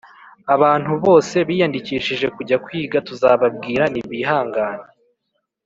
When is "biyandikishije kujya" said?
1.47-2.57